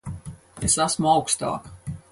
Es 0.69 0.79
esmu 0.87 1.11
augstāk. 1.13 1.71